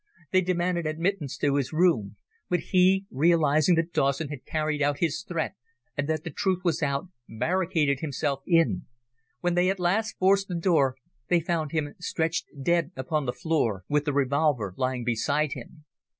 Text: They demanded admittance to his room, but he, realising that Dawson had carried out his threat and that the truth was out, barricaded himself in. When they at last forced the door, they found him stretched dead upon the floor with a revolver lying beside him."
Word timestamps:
They 0.31 0.41
demanded 0.41 0.87
admittance 0.87 1.37
to 1.37 1.57
his 1.57 1.71
room, 1.71 2.15
but 2.49 2.59
he, 2.61 3.05
realising 3.11 3.75
that 3.75 3.93
Dawson 3.93 4.29
had 4.29 4.47
carried 4.47 4.81
out 4.81 4.97
his 4.97 5.21
threat 5.21 5.53
and 5.95 6.07
that 6.07 6.23
the 6.23 6.31
truth 6.31 6.61
was 6.63 6.81
out, 6.81 7.09
barricaded 7.29 7.99
himself 7.99 8.41
in. 8.47 8.87
When 9.41 9.53
they 9.53 9.69
at 9.69 9.79
last 9.79 10.17
forced 10.17 10.47
the 10.47 10.55
door, 10.55 10.95
they 11.27 11.39
found 11.39 11.71
him 11.71 11.93
stretched 11.99 12.47
dead 12.63 12.89
upon 12.95 13.27
the 13.27 13.33
floor 13.33 13.83
with 13.87 14.07
a 14.07 14.11
revolver 14.11 14.73
lying 14.75 15.03
beside 15.03 15.51
him." 15.51 15.85